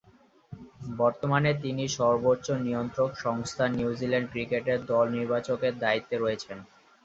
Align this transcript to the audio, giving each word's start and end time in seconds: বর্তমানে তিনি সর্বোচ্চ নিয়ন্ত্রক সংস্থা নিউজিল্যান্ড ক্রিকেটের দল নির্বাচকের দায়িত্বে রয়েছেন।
বর্তমানে 0.95 1.51
তিনি 1.63 1.83
সর্বোচ্চ 1.97 2.47
নিয়ন্ত্রক 2.65 3.11
সংস্থা 3.17 3.65
নিউজিল্যান্ড 3.71 4.27
ক্রিকেটের 4.31 4.79
দল 4.85 5.05
নির্বাচকের 5.17 5.73
দায়িত্বে 5.83 6.15
রয়েছেন। 6.17 6.57